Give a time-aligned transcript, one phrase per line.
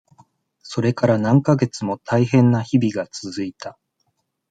[0.63, 3.77] それから何ヶ月もたいへんな日々が続いた。